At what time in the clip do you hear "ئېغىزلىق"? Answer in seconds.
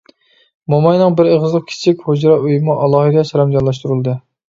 1.35-1.69